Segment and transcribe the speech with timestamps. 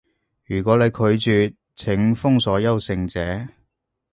[0.47, 0.99] 如果你拒
[1.29, 3.53] 絕，請封鎖優勝者